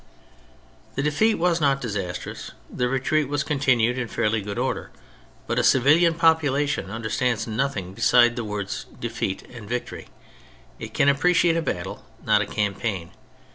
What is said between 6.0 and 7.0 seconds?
population